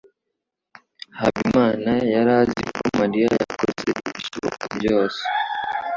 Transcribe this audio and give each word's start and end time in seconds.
Habimana 1.19 1.91
yari 2.13 2.31
azi 2.41 2.59
ko 2.73 2.79
Mariya 2.99 3.27
yakoze 3.41 3.87
ibishoboka 4.09 4.63
byose. 4.77 5.21